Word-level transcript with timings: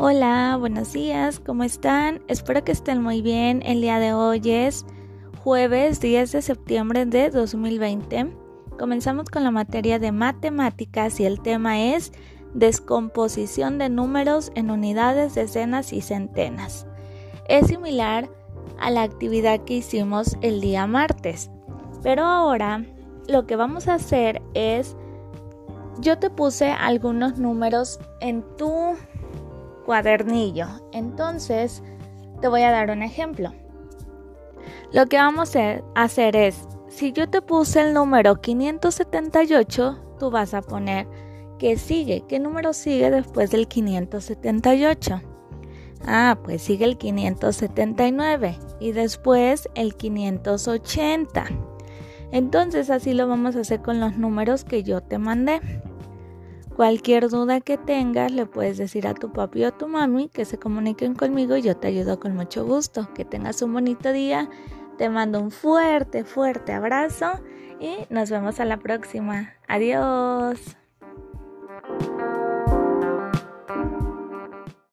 Hola, 0.00 0.56
buenos 0.60 0.92
días, 0.92 1.40
¿cómo 1.40 1.64
están? 1.64 2.22
Espero 2.28 2.62
que 2.62 2.70
estén 2.70 3.02
muy 3.02 3.20
bien. 3.20 3.64
El 3.66 3.80
día 3.80 3.98
de 3.98 4.12
hoy 4.12 4.40
es 4.44 4.86
jueves 5.42 6.00
10 6.00 6.30
de 6.30 6.40
septiembre 6.40 7.04
de 7.04 7.30
2020. 7.30 8.32
Comenzamos 8.78 9.28
con 9.28 9.42
la 9.42 9.50
materia 9.50 9.98
de 9.98 10.12
matemáticas 10.12 11.18
y 11.18 11.24
el 11.24 11.40
tema 11.40 11.82
es 11.82 12.12
descomposición 12.54 13.78
de 13.78 13.88
números 13.88 14.52
en 14.54 14.70
unidades, 14.70 15.34
decenas 15.34 15.92
y 15.92 16.00
centenas. 16.00 16.86
Es 17.48 17.66
similar 17.66 18.30
a 18.78 18.92
la 18.92 19.02
actividad 19.02 19.64
que 19.64 19.78
hicimos 19.78 20.36
el 20.42 20.60
día 20.60 20.86
martes, 20.86 21.50
pero 22.04 22.22
ahora 22.22 22.84
lo 23.26 23.48
que 23.48 23.56
vamos 23.56 23.88
a 23.88 23.94
hacer 23.94 24.42
es, 24.54 24.96
yo 25.98 26.20
te 26.20 26.30
puse 26.30 26.70
algunos 26.70 27.36
números 27.36 27.98
en 28.20 28.44
tu 28.56 28.94
cuadernillo. 29.88 30.66
Entonces, 30.92 31.82
te 32.42 32.48
voy 32.48 32.60
a 32.60 32.70
dar 32.70 32.90
un 32.90 33.02
ejemplo. 33.02 33.54
Lo 34.92 35.06
que 35.06 35.16
vamos 35.16 35.56
a 35.56 35.80
hacer 35.94 36.36
es, 36.36 36.68
si 36.88 37.12
yo 37.12 37.30
te 37.30 37.40
puse 37.40 37.80
el 37.80 37.94
número 37.94 38.36
578, 38.36 40.16
tú 40.18 40.30
vas 40.30 40.52
a 40.52 40.60
poner 40.60 41.06
¿qué 41.58 41.78
sigue? 41.78 42.22
¿Qué 42.28 42.38
número 42.38 42.74
sigue 42.74 43.10
después 43.10 43.50
del 43.50 43.66
578? 43.66 45.22
Ah, 46.06 46.38
pues 46.44 46.60
sigue 46.60 46.84
el 46.84 46.98
579 46.98 48.58
y 48.80 48.92
después 48.92 49.70
el 49.74 49.94
580. 49.94 51.46
Entonces 52.30 52.90
así 52.90 53.14
lo 53.14 53.26
vamos 53.26 53.56
a 53.56 53.60
hacer 53.60 53.80
con 53.80 54.00
los 54.00 54.18
números 54.18 54.64
que 54.64 54.82
yo 54.82 55.00
te 55.00 55.16
mandé. 55.16 55.62
Cualquier 56.78 57.28
duda 57.28 57.60
que 57.60 57.76
tengas 57.76 58.30
le 58.30 58.46
puedes 58.46 58.78
decir 58.78 59.08
a 59.08 59.14
tu 59.14 59.32
papi 59.32 59.64
o 59.64 59.66
a 59.66 59.76
tu 59.76 59.88
mami 59.88 60.28
que 60.28 60.44
se 60.44 60.60
comuniquen 60.60 61.16
conmigo 61.16 61.56
y 61.56 61.62
yo 61.62 61.76
te 61.76 61.88
ayudo 61.88 62.20
con 62.20 62.36
mucho 62.36 62.64
gusto. 62.64 63.12
Que 63.14 63.24
tengas 63.24 63.62
un 63.62 63.72
bonito 63.72 64.12
día. 64.12 64.48
Te 64.96 65.08
mando 65.10 65.40
un 65.40 65.50
fuerte, 65.50 66.22
fuerte 66.22 66.72
abrazo 66.72 67.32
y 67.80 67.96
nos 68.10 68.30
vemos 68.30 68.60
a 68.60 68.64
la 68.64 68.76
próxima. 68.76 69.54
Adiós. 69.66 70.77